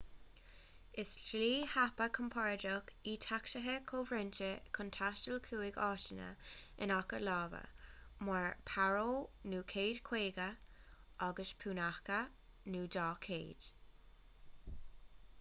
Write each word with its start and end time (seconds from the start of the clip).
is 1.01 1.09
slí 1.23 1.49
thapa 1.73 2.05
chompordach 2.17 2.87
í 3.11 3.11
tacsaithe 3.25 3.75
comhroinnte 3.91 4.47
chun 4.77 4.89
taisteal 4.95 5.37
chuig 5.49 5.77
áiteanna 5.89 6.29
in 6.87 6.95
aice 6.97 7.21
láimhe 7.27 7.61
mar 8.31 8.49
paro 8.71 9.05
nu 9.53 9.61
150 9.75 10.49
agus 11.29 11.53
punakha 11.65 12.19
nu 12.77 12.83
200 12.99 13.71